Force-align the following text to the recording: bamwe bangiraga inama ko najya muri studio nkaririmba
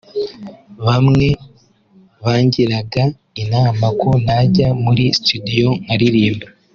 bamwe 0.85 1.27
bangiraga 2.23 3.03
inama 3.43 3.87
ko 4.01 4.09
najya 4.25 4.67
muri 4.83 5.03
studio 5.19 5.69
nkaririmba 5.83 6.47